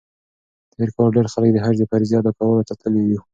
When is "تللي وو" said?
2.81-3.21